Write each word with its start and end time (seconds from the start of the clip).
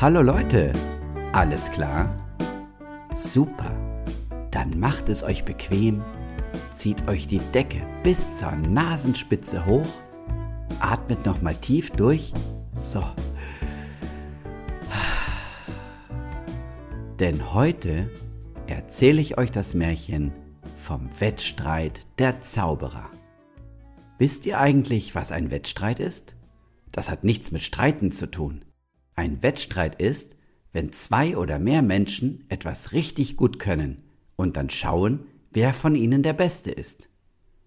Hallo 0.00 0.22
Leute, 0.22 0.72
alles 1.32 1.72
klar? 1.72 2.24
Super, 3.12 3.72
dann 4.52 4.78
macht 4.78 5.08
es 5.08 5.24
euch 5.24 5.44
bequem, 5.44 6.04
zieht 6.72 7.08
euch 7.08 7.26
die 7.26 7.40
Decke 7.52 7.82
bis 8.04 8.32
zur 8.36 8.52
Nasenspitze 8.52 9.66
hoch, 9.66 9.88
atmet 10.78 11.26
nochmal 11.26 11.56
tief 11.56 11.90
durch, 11.90 12.32
so. 12.72 13.02
Denn 17.18 17.52
heute 17.52 18.08
erzähle 18.68 19.20
ich 19.20 19.36
euch 19.36 19.50
das 19.50 19.74
Märchen 19.74 20.30
vom 20.76 21.10
Wettstreit 21.18 22.06
der 22.20 22.40
Zauberer. 22.40 23.10
Wisst 24.18 24.46
ihr 24.46 24.60
eigentlich, 24.60 25.16
was 25.16 25.32
ein 25.32 25.50
Wettstreit 25.50 25.98
ist? 25.98 26.36
Das 26.92 27.10
hat 27.10 27.24
nichts 27.24 27.50
mit 27.50 27.62
Streiten 27.62 28.12
zu 28.12 28.30
tun. 28.30 28.62
Ein 29.18 29.42
Wettstreit 29.42 30.00
ist, 30.00 30.36
wenn 30.72 30.92
zwei 30.92 31.36
oder 31.36 31.58
mehr 31.58 31.82
Menschen 31.82 32.44
etwas 32.50 32.92
richtig 32.92 33.36
gut 33.36 33.58
können 33.58 34.04
und 34.36 34.56
dann 34.56 34.70
schauen, 34.70 35.26
wer 35.50 35.74
von 35.74 35.96
ihnen 35.96 36.22
der 36.22 36.34
Beste 36.34 36.70
ist. 36.70 37.08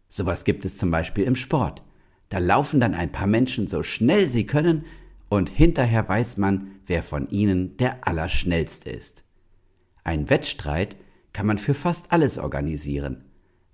Sowas 0.08 0.46
gibt 0.46 0.64
es 0.64 0.78
zum 0.78 0.92
Beispiel 0.92 1.26
im 1.26 1.36
Sport. 1.36 1.84
Da 2.30 2.38
laufen 2.38 2.80
dann 2.80 2.94
ein 2.94 3.12
paar 3.12 3.28
Menschen 3.28 3.68
so 3.68 3.84
schnell 3.84 4.30
sie 4.30 4.46
können 4.46 4.86
und 5.28 5.50
hinterher 5.50 6.08
weiß 6.08 6.38
man, 6.38 6.72
wer 6.86 7.04
von 7.04 7.28
ihnen 7.28 7.76
der 7.76 8.08
Allerschnellste 8.08 8.90
ist. 8.90 9.26
Ein 10.06 10.30
Wettstreit 10.30 10.96
kann 11.34 11.48
man 11.48 11.58
für 11.58 11.74
fast 11.74 12.14
alles 12.14 12.38
organisieren. 12.38 13.26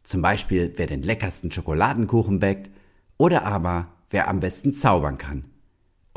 Zum 0.01 0.23
Beispiel, 0.23 0.73
wer 0.77 0.87
den 0.87 1.03
leckersten 1.03 1.51
Schokoladenkuchen 1.51 2.39
bäckt 2.39 2.71
oder 3.17 3.43
aber 3.43 3.93
wer 4.09 4.29
am 4.29 4.39
besten 4.39 4.73
zaubern 4.73 5.19
kann. 5.19 5.45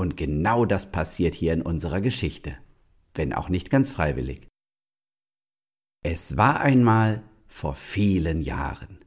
Und 0.01 0.17
genau 0.17 0.65
das 0.65 0.91
passiert 0.91 1.34
hier 1.34 1.53
in 1.53 1.61
unserer 1.61 2.01
Geschichte, 2.01 2.56
wenn 3.15 3.34
auch 3.34 3.51
nicht 3.51 3.69
ganz 3.69 3.91
freiwillig. 3.91 4.48
Es 6.03 6.39
war 6.39 6.61
einmal 6.61 7.23
vor 7.47 7.75
vielen 7.75 8.41
Jahren. 8.41 9.01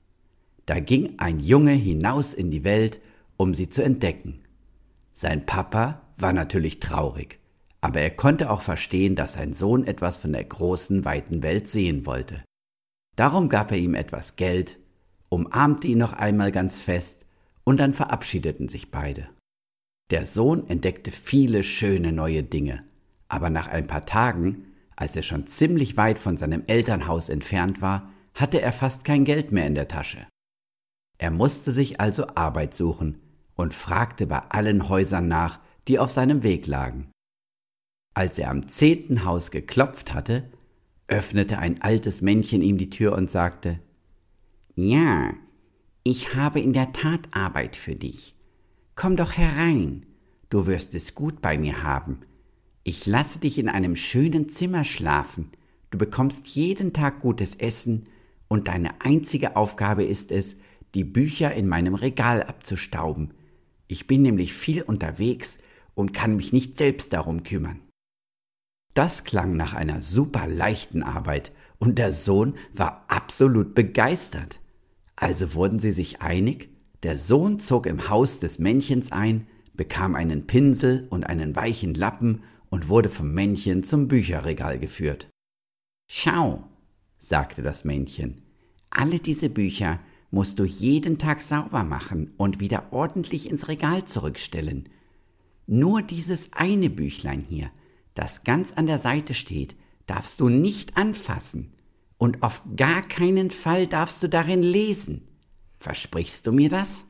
Da 0.68 0.80
ging 0.80 1.18
ein 1.18 1.40
Junge 1.40 1.72
hinaus 1.72 2.36
in 2.36 2.52
die 2.52 2.64
Welt, 2.64 3.02
um 3.38 3.56
sie 3.56 3.70
zu 3.70 3.84
entdecken. 3.84 4.44
Sein 5.12 5.48
Papa 5.48 6.04
war 6.18 6.32
natürlich 6.32 6.80
traurig, 6.80 7.40
aber 7.82 8.02
er 8.02 8.12
konnte 8.12 8.52
auch 8.52 8.62
verstehen, 8.62 9.16
dass 9.16 9.34
sein 9.34 9.54
Sohn 9.54 9.88
etwas 9.88 10.20
von 10.20 10.32
der 10.32 10.44
großen, 10.44 11.06
weiten 11.06 11.42
Welt 11.42 11.68
sehen 11.68 12.06
wollte. 12.06 12.44
Darum 13.16 13.50
gab 13.50 13.72
er 13.72 13.80
ihm 13.80 13.96
etwas 13.96 14.36
Geld, 14.36 14.78
umarmte 15.30 15.88
ihn 15.88 15.98
noch 15.98 16.14
einmal 16.14 16.52
ganz 16.52 16.80
fest, 16.80 17.26
und 17.64 17.80
dann 17.80 17.96
verabschiedeten 17.96 18.70
sich 18.70 18.92
beide. 18.92 19.28
Der 20.12 20.26
Sohn 20.26 20.68
entdeckte 20.68 21.12
viele 21.12 21.64
schöne 21.64 22.12
neue 22.12 22.44
Dinge, 22.44 22.84
aber 23.30 23.50
nach 23.50 23.68
ein 23.68 23.88
paar 23.88 24.06
Tagen, 24.06 24.68
als 24.96 25.16
er 25.16 25.24
schon 25.24 25.48
ziemlich 25.48 25.98
weit 25.98 26.20
von 26.20 26.38
seinem 26.38 26.64
Elternhaus 26.68 27.30
entfernt 27.30 27.82
war, 27.82 28.12
hatte 28.34 28.62
er 28.62 28.74
fast 28.74 29.06
kein 29.06 29.26
Geld 29.26 29.52
mehr 29.52 29.68
in 29.68 29.76
der 29.76 29.88
Tasche. 29.88 30.28
Er 31.18 31.32
musste 31.32 31.72
sich 31.72 32.00
also 32.02 32.28
Arbeit 32.36 32.74
suchen 32.74 33.20
und 33.56 33.74
fragte 33.74 34.28
bei 34.28 34.40
allen 34.50 34.90
Häusern 34.90 35.28
nach, 35.28 35.60
die 35.88 36.00
auf 36.00 36.12
seinem 36.12 36.44
Weg 36.44 36.68
lagen. 36.68 37.12
Als 38.14 38.38
er 38.38 38.52
am 38.52 38.68
zehnten 38.68 39.26
Haus 39.26 39.52
geklopft 39.52 40.14
hatte, 40.14 40.50
öffnete 41.08 41.58
ein 41.58 41.82
altes 41.82 42.22
Männchen 42.22 42.62
ihm 42.62 42.78
die 42.78 42.90
Tür 42.90 43.14
und 43.14 43.32
sagte 43.32 43.80
Ja, 44.76 45.34
ich 46.04 46.36
habe 46.36 46.60
in 46.60 46.74
der 46.74 46.94
Tat 46.94 47.22
Arbeit 47.32 47.76
für 47.76 47.96
dich. 47.96 48.36
Komm 48.96 49.16
doch 49.16 49.34
herein, 49.34 50.06
du 50.50 50.68
wirst 50.68 50.94
es 50.94 51.16
gut 51.16 51.42
bei 51.42 51.58
mir 51.58 51.82
haben. 51.82 52.20
Ich 52.84 53.08
lasse 53.08 53.40
dich 53.40 53.58
in 53.58 53.68
einem 53.68 53.96
schönen 53.96 54.50
Zimmer 54.50 54.84
schlafen, 54.84 55.50
du 55.90 55.98
bekommst 55.98 56.48
jeden 56.48 56.94
Tag 56.94 57.20
gutes 57.20 57.56
Essen, 57.56 58.08
und 58.48 58.68
deine 58.68 59.02
einzige 59.02 59.56
Aufgabe 59.56 60.04
ist 60.04 60.32
es, 60.32 60.58
die 60.94 61.04
Bücher 61.04 61.56
in 61.56 61.68
meinem 61.68 61.96
Regal 61.96 62.44
abzustauben. 62.44 63.34
Ich 63.88 64.06
bin 64.06 64.22
nämlich 64.22 64.54
viel 64.54 64.84
unterwegs 64.84 65.58
und 65.96 66.14
kann 66.14 66.36
mich 66.36 66.54
nicht 66.54 66.78
selbst 66.78 67.14
darum 67.14 67.42
kümmern. 67.42 67.80
Das 68.94 69.24
klang 69.24 69.58
nach 69.58 69.74
einer 69.74 70.04
super 70.04 70.46
leichten 70.46 71.02
Arbeit, 71.02 71.52
und 71.80 71.98
der 71.98 72.14
Sohn 72.14 72.54
war 72.74 73.06
absolut 73.08 73.74
begeistert. 73.74 74.60
Also 75.16 75.56
wurden 75.56 75.80
sie 75.80 75.92
sich 75.92 76.22
einig, 76.22 76.70
der 77.04 77.18
Sohn 77.18 77.60
zog 77.60 77.86
im 77.86 78.10
Haus 78.10 78.40
des 78.40 78.60
Männchens 78.60 79.12
ein, 79.12 79.48
bekam 79.74 80.16
einen 80.16 80.48
Pinsel 80.48 81.08
und 81.10 81.26
einen 81.26 81.56
weichen 81.56 81.94
Lappen 81.94 82.44
und 82.70 82.90
wurde 82.90 83.10
vom 83.10 83.34
Männchen 83.34 83.84
zum 83.84 84.08
Bücherregal 84.08 84.80
geführt. 84.80 85.28
Schau, 86.10 86.64
sagte 87.18 87.62
das 87.62 87.86
Männchen, 87.86 88.44
alle 88.90 89.20
diese 89.20 89.50
Bücher 89.50 90.00
musst 90.32 90.60
du 90.60 90.64
jeden 90.64 91.18
Tag 91.18 91.42
sauber 91.42 91.84
machen 91.84 92.34
und 92.38 92.60
wieder 92.60 92.92
ordentlich 92.92 93.50
ins 93.50 93.68
Regal 93.68 94.06
zurückstellen. 94.06 94.90
Nur 95.68 96.02
dieses 96.02 96.52
eine 96.54 96.90
Büchlein 96.90 97.46
hier, 97.48 97.70
das 98.16 98.44
ganz 98.44 98.74
an 98.74 98.88
der 98.88 99.00
Seite 99.00 99.34
steht, 99.34 99.76
darfst 100.08 100.40
du 100.40 100.50
nicht 100.50 100.98
anfassen, 100.98 101.74
und 102.18 102.42
auf 102.42 102.64
gar 102.78 103.02
keinen 103.02 103.52
Fall 103.52 103.86
darfst 103.86 104.24
du 104.24 104.30
darin 104.30 104.64
lesen. 104.64 105.28
Versprichst 105.84 106.48
du 106.48 106.54
mir 106.54 106.70
das? 106.70 107.04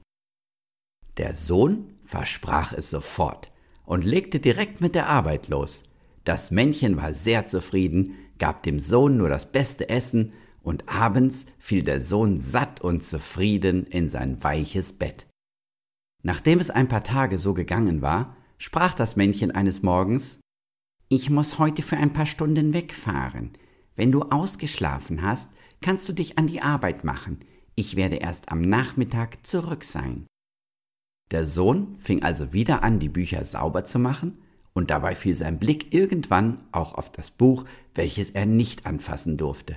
Der 1.18 1.36
Sohn 1.36 1.94
versprach 2.06 2.74
es 2.74 2.90
sofort 2.90 3.52
und 3.86 4.04
legte 4.04 4.40
direkt 4.40 4.82
mit 4.82 4.96
der 4.96 5.08
Arbeit 5.08 5.48
los. 5.48 5.84
Das 6.24 6.50
Männchen 6.50 6.98
war 6.98 7.14
sehr 7.14 7.46
zufrieden, 7.46 8.16
gab 8.40 8.64
dem 8.64 8.80
Sohn 8.80 9.16
nur 9.16 9.30
das 9.30 9.52
beste 9.52 9.90
Essen, 9.90 10.34
und 10.64 10.90
abends 10.90 11.46
fiel 11.60 11.84
der 11.84 12.02
Sohn 12.02 12.40
satt 12.40 12.82
und 12.82 13.04
zufrieden 13.04 13.86
in 13.86 14.10
sein 14.10 14.44
weiches 14.44 14.94
Bett. 14.94 15.28
Nachdem 16.24 16.60
es 16.60 16.72
ein 16.72 16.88
paar 16.88 17.04
Tage 17.04 17.38
so 17.38 17.54
gegangen 17.54 18.02
war, 18.02 18.36
sprach 18.58 18.96
das 18.96 19.16
Männchen 19.16 19.52
eines 19.52 19.84
Morgens 19.84 20.40
Ich 21.10 21.30
muss 21.30 21.60
heute 21.60 21.84
für 21.84 21.98
ein 21.98 22.14
paar 22.14 22.26
Stunden 22.26 22.74
wegfahren. 22.74 23.52
Wenn 23.96 24.12
du 24.12 24.24
ausgeschlafen 24.24 25.22
hast, 25.22 25.48
kannst 25.80 26.10
du 26.10 26.14
dich 26.14 26.40
an 26.40 26.48
die 26.48 26.64
Arbeit 26.64 27.04
machen. 27.04 27.46
Ich 27.76 27.96
werde 27.96 28.18
erst 28.18 28.52
am 28.52 28.62
Nachmittag 28.62 29.46
zurück 29.48 29.84
sein. 29.84 30.28
Der 31.32 31.46
Sohn 31.46 31.96
fing 32.00 32.22
also 32.22 32.54
wieder 32.54 32.84
an, 32.84 33.00
die 33.00 33.10
Bücher 33.10 33.44
sauber 33.44 33.86
zu 33.86 33.98
machen, 33.98 34.38
und 34.74 34.90
dabei 34.90 35.16
fiel 35.16 35.36
sein 35.36 35.60
Blick 35.60 35.94
irgendwann 35.94 36.64
auch 36.72 36.96
auf 36.96 37.12
das 37.12 37.32
Buch, 37.32 37.66
welches 37.94 38.32
er 38.32 38.46
nicht 38.46 38.86
anfassen 38.86 39.38
durfte. 39.38 39.76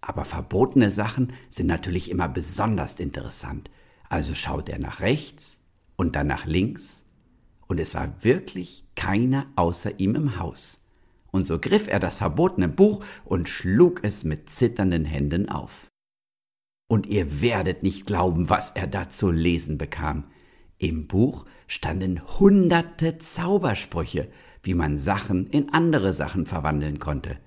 Aber 0.00 0.24
verbotene 0.24 0.90
Sachen 0.90 1.32
sind 1.48 1.66
natürlich 1.66 2.10
immer 2.10 2.28
besonders 2.28 2.94
interessant, 2.94 3.70
also 4.08 4.34
schaute 4.34 4.72
er 4.72 4.78
nach 4.78 5.00
rechts 5.00 5.60
und 5.96 6.16
dann 6.16 6.26
nach 6.26 6.46
links, 6.46 7.04
und 7.66 7.78
es 7.78 7.94
war 7.94 8.12
wirklich 8.24 8.84
keiner 8.96 9.46
außer 9.54 10.00
ihm 10.00 10.16
im 10.16 10.38
Haus. 10.38 10.80
Und 11.30 11.46
so 11.46 11.60
griff 11.60 11.86
er 11.86 12.00
das 12.00 12.16
verbotene 12.16 12.68
Buch 12.68 13.04
und 13.24 13.48
schlug 13.48 14.00
es 14.02 14.24
mit 14.24 14.50
zitternden 14.50 15.04
Händen 15.04 15.48
auf 15.48 15.89
und 16.90 17.06
ihr 17.06 17.40
werdet 17.40 17.84
nicht 17.84 18.04
glauben, 18.04 18.50
was 18.50 18.70
er 18.70 18.88
da 18.88 19.08
zu 19.08 19.30
lesen 19.30 19.78
bekam. 19.78 20.24
Im 20.76 21.06
Buch 21.06 21.46
standen 21.68 22.20
hunderte 22.40 23.16
Zaubersprüche, 23.16 24.26
wie 24.64 24.74
man 24.74 24.98
Sachen 24.98 25.46
in 25.50 25.72
andere 25.72 26.12
Sachen 26.12 26.46
verwandeln 26.46 26.98
konnte, 26.98 27.38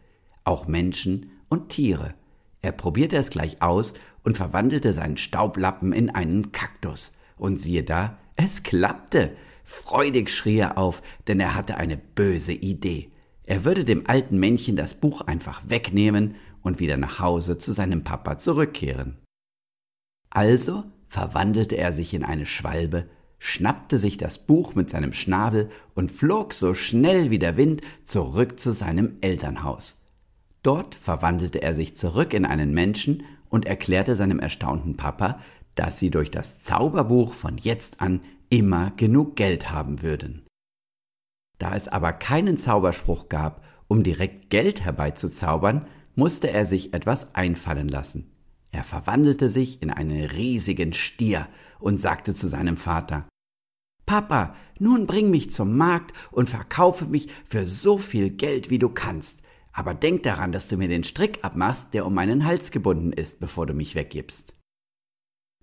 auch 0.46 0.66
Menschen 0.66 1.32
und 1.50 1.68
Tiere. 1.68 2.14
Er 2.62 2.72
probierte 2.72 3.18
es 3.18 3.32
gleich 3.32 3.62
aus 3.62 3.96
und 4.24 4.38
verwandelte 4.38 4.94
seinen 4.94 5.18
Staublappen 5.18 5.92
in 5.92 6.10
einen 6.10 6.54
Kaktus. 6.54 7.12
Und 7.36 7.60
siehe 7.60 7.84
da, 7.84 8.20
es 8.38 8.64
klappte. 8.64 9.36
Freudig 9.66 10.30
schrie 10.30 10.60
er 10.60 10.78
auf, 10.78 11.02
denn 11.28 11.42
er 11.42 11.54
hatte 11.54 11.76
eine 11.76 11.98
böse 11.98 12.54
Idee. 12.54 13.12
Er 13.44 13.66
würde 13.66 13.84
dem 13.84 14.08
alten 14.08 14.40
Männchen 14.40 14.78
das 14.78 14.94
Buch 14.94 15.20
einfach 15.20 15.64
wegnehmen 15.68 16.36
und 16.62 16.80
wieder 16.80 16.96
nach 16.96 17.20
Hause 17.20 17.58
zu 17.58 17.74
seinem 17.74 18.06
Papa 18.06 18.40
zurückkehren. 18.40 19.18
Also 20.34 20.84
verwandelte 21.08 21.78
er 21.78 21.94
sich 21.94 22.16
in 22.16 22.24
eine 22.24 22.48
Schwalbe, 22.48 23.06
schnappte 23.38 24.00
sich 24.00 24.18
das 24.18 24.40
Buch 24.40 24.74
mit 24.74 24.90
seinem 24.90 25.14
Schnabel 25.14 25.70
und 25.94 26.12
flog 26.12 26.56
so 26.56 26.74
schnell 26.74 27.30
wie 27.30 27.38
der 27.38 27.56
Wind 27.56 27.82
zurück 28.04 28.60
zu 28.60 28.72
seinem 28.72 29.18
Elternhaus. 29.22 30.02
Dort 30.64 30.96
verwandelte 30.96 31.62
er 31.62 31.76
sich 31.76 31.96
zurück 31.96 32.34
in 32.34 32.46
einen 32.46 32.74
Menschen 32.74 33.24
und 33.50 33.68
erklärte 33.68 34.16
seinem 34.16 34.40
erstaunten 34.40 34.98
Papa, 34.98 35.40
dass 35.76 36.00
sie 36.00 36.10
durch 36.10 36.32
das 36.32 36.60
Zauberbuch 36.62 37.36
von 37.36 37.60
jetzt 37.60 38.02
an 38.02 38.22
immer 38.50 38.92
genug 38.98 39.36
Geld 39.36 39.70
haben 39.70 40.02
würden. 40.02 40.48
Da 41.60 41.76
es 41.76 41.88
aber 41.88 42.12
keinen 42.12 42.58
Zauberspruch 42.58 43.30
gab, 43.30 43.64
um 43.88 44.02
direkt 44.02 44.50
Geld 44.50 44.84
herbeizuzaubern, 44.84 45.86
musste 46.16 46.50
er 46.50 46.66
sich 46.66 46.96
etwas 46.96 47.36
einfallen 47.36 47.88
lassen. 47.88 48.33
Er 48.74 48.84
verwandelte 48.84 49.50
sich 49.50 49.82
in 49.82 49.92
einen 49.92 50.26
riesigen 50.26 50.94
Stier 50.94 51.48
und 51.80 52.02
sagte 52.02 52.34
zu 52.34 52.48
seinem 52.48 52.76
Vater 52.76 53.28
Papa, 54.06 54.56
nun 54.80 55.06
bring 55.06 55.30
mich 55.30 55.52
zum 55.52 55.78
Markt 55.78 56.12
und 56.32 56.50
verkaufe 56.50 57.06
mich 57.06 57.30
für 57.46 57.66
so 57.66 57.98
viel 57.98 58.32
Geld, 58.32 58.70
wie 58.70 58.80
du 58.80 58.90
kannst. 58.90 59.42
Aber 59.72 59.94
denk 59.94 60.24
daran, 60.24 60.52
dass 60.52 60.68
du 60.68 60.78
mir 60.78 60.88
den 60.88 61.04
Strick 61.04 61.44
abmachst, 61.44 61.94
der 61.94 62.06
um 62.06 62.14
meinen 62.14 62.46
Hals 62.46 62.72
gebunden 62.72 63.14
ist, 63.14 63.40
bevor 63.40 63.66
du 63.66 63.74
mich 63.74 63.96
weggibst. 63.96 64.54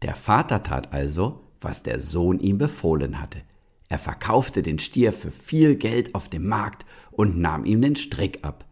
Der 0.02 0.14
Vater 0.14 0.62
tat 0.62 0.92
also, 0.92 1.44
was 1.60 1.82
der 1.82 2.00
Sohn 2.00 2.38
ihm 2.38 2.58
befohlen 2.58 3.20
hatte. 3.20 3.42
Er 3.88 3.98
verkaufte 3.98 4.62
den 4.62 4.78
Stier 4.78 5.12
für 5.12 5.32
viel 5.32 5.74
Geld 5.74 6.14
auf 6.14 6.28
dem 6.28 6.46
Markt 6.46 6.86
und 7.10 7.38
nahm 7.38 7.64
ihm 7.64 7.82
den 7.82 7.96
Strick 7.96 8.44
ab. 8.44 8.64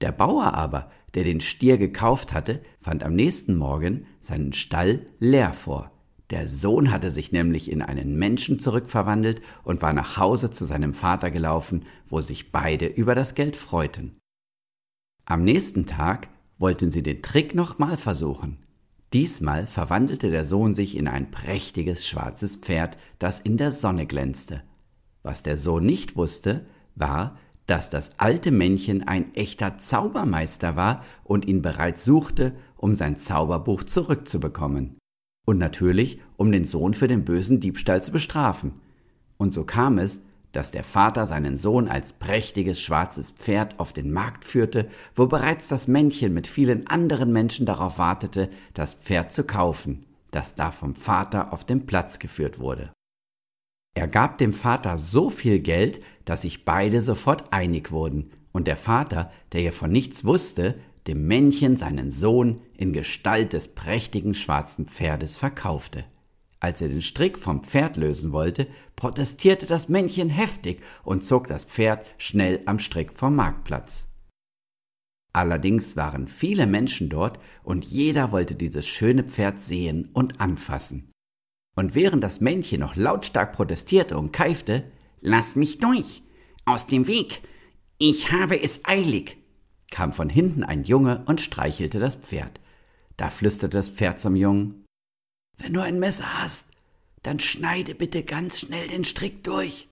Der 0.00 0.12
Bauer 0.12 0.54
aber, 0.54 0.90
der 1.14 1.24
den 1.24 1.40
Stier 1.40 1.78
gekauft 1.78 2.32
hatte, 2.32 2.60
fand 2.80 3.02
am 3.02 3.14
nächsten 3.14 3.56
Morgen 3.56 4.06
seinen 4.20 4.52
Stall 4.52 5.06
leer 5.18 5.52
vor. 5.52 5.92
Der 6.30 6.48
Sohn 6.48 6.90
hatte 6.90 7.10
sich 7.10 7.32
nämlich 7.32 7.70
in 7.70 7.82
einen 7.82 8.16
Menschen 8.16 8.58
zurückverwandelt 8.58 9.42
und 9.62 9.82
war 9.82 9.92
nach 9.92 10.16
Hause 10.16 10.50
zu 10.50 10.64
seinem 10.64 10.94
Vater 10.94 11.30
gelaufen, 11.30 11.84
wo 12.06 12.20
sich 12.20 12.50
beide 12.50 12.86
über 12.86 13.14
das 13.14 13.34
Geld 13.34 13.56
freuten. 13.56 14.16
Am 15.26 15.44
nächsten 15.44 15.86
Tag 15.86 16.28
wollten 16.58 16.90
sie 16.90 17.02
den 17.02 17.22
Trick 17.22 17.54
nochmal 17.54 17.96
versuchen. 17.96 18.58
Diesmal 19.12 19.66
verwandelte 19.66 20.30
der 20.30 20.44
Sohn 20.44 20.74
sich 20.74 20.96
in 20.96 21.06
ein 21.06 21.30
prächtiges 21.30 22.06
schwarzes 22.06 22.56
Pferd, 22.56 22.98
das 23.18 23.38
in 23.38 23.56
der 23.56 23.70
Sonne 23.70 24.06
glänzte. 24.06 24.62
Was 25.22 25.42
der 25.42 25.56
Sohn 25.56 25.86
nicht 25.86 26.16
wusste, 26.16 26.66
war, 26.94 27.38
dass 27.66 27.90
das 27.90 28.12
alte 28.18 28.50
Männchen 28.50 29.06
ein 29.06 29.34
echter 29.34 29.78
Zaubermeister 29.78 30.76
war 30.76 31.02
und 31.22 31.46
ihn 31.46 31.62
bereits 31.62 32.04
suchte, 32.04 32.54
um 32.76 32.96
sein 32.96 33.16
Zauberbuch 33.16 33.84
zurückzubekommen. 33.84 34.98
Und 35.46 35.58
natürlich, 35.58 36.20
um 36.36 36.52
den 36.52 36.64
Sohn 36.64 36.94
für 36.94 37.08
den 37.08 37.24
bösen 37.24 37.60
Diebstahl 37.60 38.02
zu 38.02 38.12
bestrafen. 38.12 38.80
Und 39.36 39.52
so 39.52 39.64
kam 39.64 39.98
es, 39.98 40.20
dass 40.52 40.70
der 40.70 40.84
Vater 40.84 41.26
seinen 41.26 41.56
Sohn 41.56 41.88
als 41.88 42.12
prächtiges 42.12 42.80
schwarzes 42.80 43.32
Pferd 43.32 43.80
auf 43.80 43.92
den 43.92 44.12
Markt 44.12 44.44
führte, 44.44 44.88
wo 45.14 45.26
bereits 45.26 45.68
das 45.68 45.88
Männchen 45.88 46.32
mit 46.32 46.46
vielen 46.46 46.86
anderen 46.86 47.32
Menschen 47.32 47.66
darauf 47.66 47.98
wartete, 47.98 48.48
das 48.72 48.94
Pferd 48.94 49.32
zu 49.32 49.44
kaufen, 49.44 50.04
das 50.30 50.54
da 50.54 50.70
vom 50.70 50.94
Vater 50.94 51.52
auf 51.52 51.64
den 51.64 51.86
Platz 51.86 52.20
geführt 52.20 52.60
wurde. 52.60 52.92
Er 53.96 54.08
gab 54.08 54.38
dem 54.38 54.52
Vater 54.52 54.98
so 54.98 55.30
viel 55.30 55.60
Geld, 55.60 56.00
dass 56.24 56.42
sich 56.42 56.64
beide 56.64 57.02
sofort 57.02 57.52
einig 57.52 57.90
wurden, 57.90 58.30
und 58.52 58.68
der 58.68 58.76
Vater, 58.76 59.32
der 59.52 59.62
ja 59.62 59.72
von 59.72 59.90
nichts 59.90 60.24
wusste, 60.24 60.78
dem 61.06 61.26
Männchen 61.26 61.76
seinen 61.76 62.10
Sohn 62.10 62.60
in 62.76 62.92
Gestalt 62.92 63.52
des 63.52 63.68
prächtigen 63.68 64.34
schwarzen 64.34 64.86
Pferdes 64.86 65.36
verkaufte. 65.36 66.04
Als 66.60 66.80
er 66.80 66.88
den 66.88 67.02
Strick 67.02 67.36
vom 67.36 67.62
Pferd 67.62 67.96
lösen 67.96 68.32
wollte, 68.32 68.68
protestierte 68.96 69.66
das 69.66 69.88
Männchen 69.88 70.30
heftig 70.30 70.82
und 71.02 71.24
zog 71.24 71.46
das 71.46 71.66
Pferd 71.66 72.06
schnell 72.16 72.62
am 72.64 72.78
Strick 72.78 73.18
vom 73.18 73.36
Marktplatz. 73.36 74.08
Allerdings 75.34 75.96
waren 75.96 76.28
viele 76.28 76.66
Menschen 76.66 77.10
dort 77.10 77.38
und 77.64 77.84
jeder 77.84 78.30
wollte 78.30 78.54
dieses 78.54 78.86
schöne 78.86 79.24
Pferd 79.24 79.60
sehen 79.60 80.08
und 80.12 80.40
anfassen. 80.40 81.10
Und 81.76 81.96
während 81.96 82.22
das 82.22 82.40
Männchen 82.40 82.80
noch 82.80 82.94
lautstark 82.94 83.52
protestierte 83.52 84.16
und 84.16 84.32
keifte, 84.32 84.84
Lass 85.24 85.56
mich 85.56 85.78
durch! 85.78 86.22
Aus 86.64 86.86
dem 86.86 87.08
Weg! 87.08 87.42
Ich 87.98 88.30
habe 88.30 88.62
es 88.62 88.84
eilig! 88.84 89.38
kam 89.90 90.12
von 90.12 90.28
hinten 90.28 90.62
ein 90.62 90.84
Junge 90.84 91.24
und 91.26 91.40
streichelte 91.40 91.98
das 91.98 92.14
Pferd. 92.14 92.60
Da 93.16 93.30
flüsterte 93.30 93.76
das 93.76 93.88
Pferd 93.88 94.20
zum 94.20 94.36
Jungen 94.36 94.84
wenn 95.58 95.72
du 95.72 95.80
ein 95.80 95.98
Messer 95.98 96.42
hast, 96.42 96.66
dann 97.22 97.38
schneide 97.40 97.94
bitte 97.94 98.22
ganz 98.22 98.60
schnell 98.60 98.88
den 98.88 99.04
Strick 99.04 99.44
durch. 99.44 99.88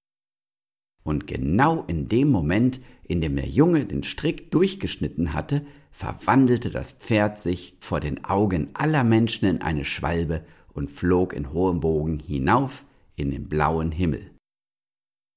Und 1.04 1.26
genau 1.26 1.84
in 1.86 2.08
dem 2.08 2.30
Moment, 2.30 2.80
in 3.02 3.20
dem 3.20 3.36
der 3.36 3.48
Junge 3.48 3.84
den 3.86 4.02
Strick 4.02 4.50
durchgeschnitten 4.50 5.32
hatte, 5.32 5.64
verwandelte 5.90 6.70
das 6.70 6.92
Pferd 6.92 7.38
sich 7.38 7.76
vor 7.80 8.00
den 8.00 8.24
Augen 8.24 8.70
aller 8.74 9.04
Menschen 9.04 9.46
in 9.48 9.62
eine 9.62 9.84
Schwalbe 9.84 10.44
und 10.72 10.90
flog 10.90 11.32
in 11.32 11.52
hohem 11.52 11.80
Bogen 11.80 12.18
hinauf 12.20 12.84
in 13.16 13.30
den 13.30 13.48
blauen 13.48 13.92
Himmel. 13.92 14.31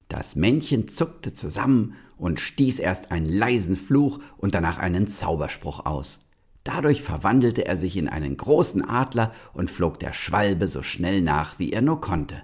Das 0.07 0.35
Männchen 0.35 0.87
zuckte 0.87 1.33
zusammen 1.33 1.95
und 2.17 2.39
stieß 2.39 2.79
erst 2.79 3.11
einen 3.11 3.25
leisen 3.25 3.75
Fluch 3.75 4.19
und 4.37 4.55
danach 4.55 4.77
einen 4.77 5.07
Zauberspruch 5.07 5.85
aus. 5.85 6.21
Dadurch 6.63 7.03
verwandelte 7.03 7.65
er 7.65 7.77
sich 7.77 7.95
in 7.97 8.07
einen 8.07 8.37
großen 8.37 8.83
Adler 8.83 9.31
und 9.53 9.69
flog 9.69 9.99
der 9.99 10.13
Schwalbe 10.13 10.67
so 10.67 10.81
schnell 10.81 11.21
nach, 11.21 11.59
wie 11.59 11.71
er 11.71 11.81
nur 11.81 12.01
konnte. 12.01 12.41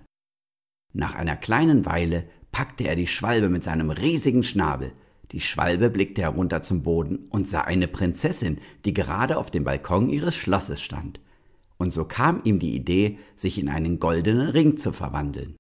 Nach 0.93 1.15
einer 1.15 1.35
kleinen 1.35 1.85
Weile 1.85 2.25
packte 2.51 2.87
er 2.87 2.95
die 2.95 3.07
Schwalbe 3.07 3.49
mit 3.49 3.63
seinem 3.63 3.89
riesigen 3.89 4.43
Schnabel. 4.43 4.91
Die 5.31 5.39
Schwalbe 5.39 5.89
blickte 5.89 6.23
herunter 6.23 6.61
zum 6.61 6.83
Boden 6.83 7.27
und 7.29 7.47
sah 7.47 7.61
eine 7.61 7.87
Prinzessin, 7.87 8.59
die 8.85 8.93
gerade 8.93 9.37
auf 9.37 9.49
dem 9.49 9.63
Balkon 9.63 10.09
ihres 10.09 10.35
Schlosses 10.35 10.81
stand. 10.81 11.19
Und 11.77 11.93
so 11.93 12.05
kam 12.05 12.41
ihm 12.43 12.59
die 12.59 12.75
Idee, 12.75 13.17
sich 13.35 13.57
in 13.57 13.69
einen 13.69 13.99
goldenen 13.99 14.49
Ring 14.49 14.77
zu 14.77 14.91
verwandeln. 14.91 15.55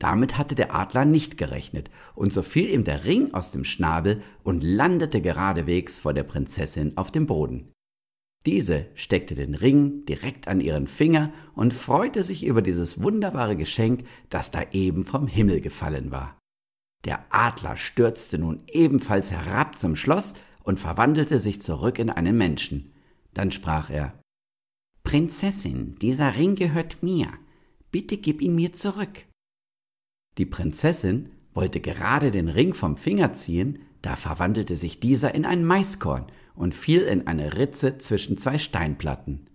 Damit 0.00 0.38
hatte 0.38 0.54
der 0.54 0.74
Adler 0.74 1.04
nicht 1.04 1.36
gerechnet, 1.36 1.90
und 2.14 2.32
so 2.32 2.42
fiel 2.42 2.70
ihm 2.70 2.84
der 2.84 3.04
Ring 3.04 3.34
aus 3.34 3.50
dem 3.50 3.64
Schnabel 3.64 4.22
und 4.42 4.64
landete 4.64 5.20
geradewegs 5.20 5.98
vor 6.00 6.14
der 6.14 6.24
Prinzessin 6.24 6.96
auf 6.96 7.12
dem 7.12 7.26
Boden. 7.26 7.70
Diese 8.46 8.86
steckte 8.94 9.34
den 9.34 9.54
Ring 9.54 10.06
direkt 10.06 10.48
an 10.48 10.62
ihren 10.62 10.86
Finger 10.86 11.30
und 11.54 11.74
freute 11.74 12.24
sich 12.24 12.44
über 12.44 12.62
dieses 12.62 13.02
wunderbare 13.02 13.54
Geschenk, 13.56 14.06
das 14.30 14.50
da 14.50 14.62
eben 14.72 15.04
vom 15.04 15.26
Himmel 15.26 15.60
gefallen 15.60 16.10
war. 16.10 16.38
Der 17.04 17.26
Adler 17.28 17.76
stürzte 17.76 18.38
nun 18.38 18.62
ebenfalls 18.68 19.30
herab 19.30 19.78
zum 19.78 19.96
Schloss 19.96 20.32
und 20.64 20.80
verwandelte 20.80 21.38
sich 21.38 21.60
zurück 21.60 21.98
in 21.98 22.08
einen 22.08 22.38
Menschen. 22.38 22.94
Dann 23.34 23.52
sprach 23.52 23.90
er 23.90 24.18
Prinzessin, 25.02 25.96
dieser 26.00 26.36
Ring 26.36 26.54
gehört 26.54 27.02
mir. 27.02 27.28
Bitte 27.90 28.16
gib 28.16 28.40
ihn 28.40 28.54
mir 28.54 28.72
zurück. 28.72 29.26
Die 30.38 30.46
Prinzessin 30.46 31.30
wollte 31.52 31.80
gerade 31.80 32.30
den 32.30 32.48
Ring 32.48 32.74
vom 32.74 32.96
Finger 32.96 33.32
ziehen, 33.32 33.80
da 34.02 34.16
verwandelte 34.16 34.76
sich 34.76 35.00
dieser 35.00 35.34
in 35.34 35.44
ein 35.44 35.64
Maiskorn 35.64 36.26
und 36.54 36.74
fiel 36.74 37.02
in 37.02 37.26
eine 37.26 37.58
Ritze 37.58 37.98
zwischen 37.98 38.38
zwei 38.38 38.58
Steinplatten. 38.58 39.46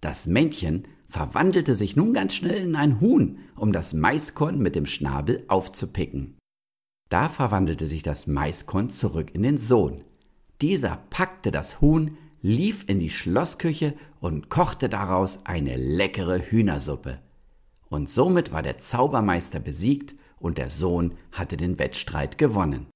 Das 0.00 0.26
Männchen 0.26 0.86
verwandelte 1.08 1.74
sich 1.74 1.96
nun 1.96 2.12
ganz 2.12 2.34
schnell 2.34 2.62
in 2.62 2.76
ein 2.76 3.00
Huhn, 3.00 3.38
um 3.56 3.72
das 3.72 3.94
Maiskorn 3.94 4.58
mit 4.58 4.74
dem 4.74 4.86
Schnabel 4.86 5.44
aufzupicken. 5.48 6.36
Da 7.08 7.28
verwandelte 7.28 7.86
sich 7.86 8.02
das 8.02 8.26
Maiskorn 8.26 8.90
zurück 8.90 9.30
in 9.32 9.42
den 9.42 9.56
Sohn. 9.56 10.04
Dieser 10.60 10.98
packte 11.10 11.50
das 11.50 11.80
Huhn, 11.80 12.18
lief 12.42 12.84
in 12.86 13.00
die 13.00 13.10
Schlossküche 13.10 13.94
und 14.20 14.48
kochte 14.50 14.88
daraus 14.88 15.40
eine 15.44 15.76
leckere 15.76 16.38
Hühnersuppe. 16.38 17.20
Und 17.88 18.10
somit 18.10 18.52
war 18.52 18.62
der 18.62 18.78
Zaubermeister 18.78 19.60
besiegt 19.60 20.14
und 20.38 20.58
der 20.58 20.68
Sohn 20.68 21.14
hatte 21.32 21.56
den 21.56 21.78
Wettstreit 21.78 22.38
gewonnen. 22.38 22.86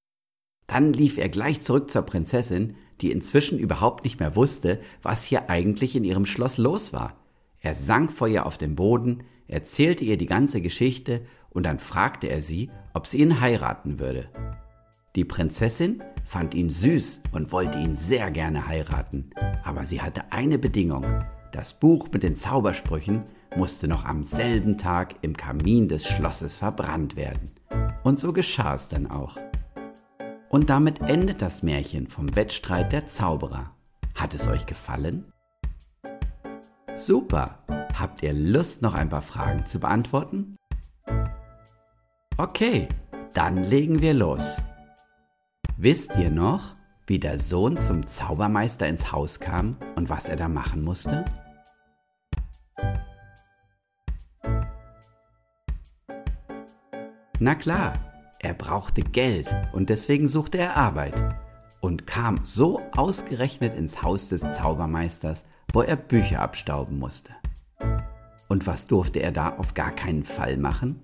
Dann 0.66 0.92
lief 0.92 1.18
er 1.18 1.28
gleich 1.28 1.60
zurück 1.60 1.90
zur 1.90 2.02
Prinzessin, 2.02 2.76
die 3.00 3.10
inzwischen 3.10 3.58
überhaupt 3.58 4.04
nicht 4.04 4.20
mehr 4.20 4.36
wusste, 4.36 4.80
was 5.02 5.24
hier 5.24 5.50
eigentlich 5.50 5.96
in 5.96 6.04
ihrem 6.04 6.24
Schloss 6.24 6.56
los 6.56 6.92
war. 6.92 7.16
Er 7.60 7.74
sank 7.74 8.12
vor 8.12 8.28
ihr 8.28 8.46
auf 8.46 8.58
den 8.58 8.76
Boden, 8.76 9.24
erzählte 9.48 10.04
ihr 10.04 10.16
die 10.16 10.26
ganze 10.26 10.60
Geschichte 10.60 11.22
und 11.50 11.64
dann 11.64 11.78
fragte 11.78 12.28
er 12.28 12.42
sie, 12.42 12.70
ob 12.94 13.06
sie 13.06 13.18
ihn 13.18 13.40
heiraten 13.40 13.98
würde. 13.98 14.28
Die 15.14 15.24
Prinzessin 15.24 16.02
fand 16.24 16.54
ihn 16.54 16.70
süß 16.70 17.20
und 17.32 17.52
wollte 17.52 17.78
ihn 17.78 17.96
sehr 17.96 18.30
gerne 18.30 18.66
heiraten, 18.66 19.30
aber 19.62 19.84
sie 19.84 20.00
hatte 20.00 20.32
eine 20.32 20.58
Bedingung. 20.58 21.04
Das 21.52 21.74
Buch 21.74 22.08
mit 22.10 22.22
den 22.22 22.34
Zaubersprüchen 22.34 23.24
musste 23.56 23.86
noch 23.86 24.06
am 24.06 24.24
selben 24.24 24.78
Tag 24.78 25.16
im 25.20 25.36
Kamin 25.36 25.86
des 25.86 26.06
Schlosses 26.06 26.56
verbrannt 26.56 27.14
werden. 27.14 27.50
Und 28.02 28.18
so 28.18 28.32
geschah 28.32 28.74
es 28.74 28.88
dann 28.88 29.06
auch. 29.06 29.36
Und 30.48 30.70
damit 30.70 31.02
endet 31.02 31.42
das 31.42 31.62
Märchen 31.62 32.06
vom 32.06 32.34
Wettstreit 32.34 32.90
der 32.90 33.06
Zauberer. 33.06 33.70
Hat 34.16 34.32
es 34.32 34.48
euch 34.48 34.64
gefallen? 34.64 35.30
Super! 36.96 37.58
Habt 37.92 38.22
ihr 38.22 38.32
Lust, 38.32 38.80
noch 38.80 38.94
ein 38.94 39.10
paar 39.10 39.22
Fragen 39.22 39.66
zu 39.66 39.78
beantworten? 39.78 40.56
Okay, 42.38 42.88
dann 43.34 43.62
legen 43.64 44.00
wir 44.00 44.14
los. 44.14 44.62
Wisst 45.76 46.16
ihr 46.16 46.30
noch, 46.30 46.74
wie 47.06 47.18
der 47.18 47.38
Sohn 47.38 47.76
zum 47.76 48.06
Zaubermeister 48.06 48.88
ins 48.88 49.12
Haus 49.12 49.38
kam 49.38 49.76
und 49.96 50.08
was 50.08 50.28
er 50.28 50.36
da 50.36 50.48
machen 50.48 50.82
musste? 50.82 51.26
Na 57.44 57.56
klar, 57.56 57.94
er 58.38 58.54
brauchte 58.54 59.02
Geld 59.02 59.52
und 59.72 59.90
deswegen 59.90 60.28
suchte 60.28 60.58
er 60.58 60.76
Arbeit 60.76 61.16
und 61.80 62.06
kam 62.06 62.38
so 62.44 62.80
ausgerechnet 62.92 63.74
ins 63.74 64.00
Haus 64.00 64.28
des 64.28 64.42
Zaubermeisters, 64.42 65.44
wo 65.72 65.82
er 65.82 65.96
Bücher 65.96 66.40
abstauben 66.40 67.00
musste. 67.00 67.32
Und 68.48 68.68
was 68.68 68.86
durfte 68.86 69.18
er 69.18 69.32
da 69.32 69.56
auf 69.56 69.74
gar 69.74 69.90
keinen 69.90 70.22
Fall 70.22 70.56
machen? 70.56 71.02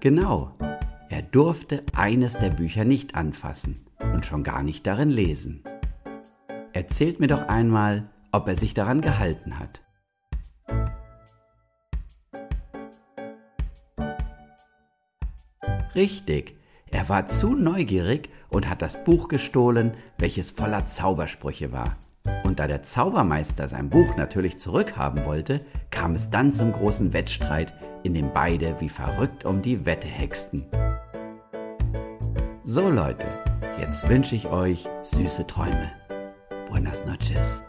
Genau, 0.00 0.56
er 1.10 1.20
durfte 1.20 1.82
eines 1.92 2.38
der 2.38 2.48
Bücher 2.48 2.86
nicht 2.86 3.14
anfassen 3.14 3.78
und 4.14 4.24
schon 4.24 4.42
gar 4.42 4.62
nicht 4.62 4.86
darin 4.86 5.10
lesen. 5.10 5.62
Erzählt 6.72 7.20
mir 7.20 7.28
doch 7.28 7.46
einmal, 7.46 8.08
ob 8.32 8.48
er 8.48 8.56
sich 8.56 8.72
daran 8.72 9.02
gehalten 9.02 9.58
hat. 9.58 9.83
Richtig, 15.94 16.56
er 16.90 17.08
war 17.08 17.26
zu 17.26 17.54
neugierig 17.54 18.28
und 18.48 18.68
hat 18.68 18.82
das 18.82 19.04
Buch 19.04 19.28
gestohlen, 19.28 19.94
welches 20.18 20.50
voller 20.50 20.86
Zaubersprüche 20.86 21.72
war. 21.72 21.96
Und 22.44 22.58
da 22.58 22.66
der 22.66 22.82
Zaubermeister 22.82 23.68
sein 23.68 23.90
Buch 23.90 24.16
natürlich 24.16 24.58
zurückhaben 24.58 25.24
wollte, 25.24 25.60
kam 25.90 26.14
es 26.14 26.30
dann 26.30 26.52
zum 26.52 26.72
großen 26.72 27.12
Wettstreit, 27.12 27.74
in 28.02 28.14
dem 28.14 28.32
beide 28.32 28.80
wie 28.80 28.88
verrückt 28.88 29.44
um 29.44 29.62
die 29.62 29.86
Wette 29.86 30.08
hexten. 30.08 30.64
So 32.62 32.88
Leute, 32.88 33.26
jetzt 33.78 34.08
wünsche 34.08 34.34
ich 34.34 34.48
euch 34.48 34.86
süße 35.02 35.46
Träume. 35.46 35.92
Buenas 36.68 37.04
noches. 37.04 37.62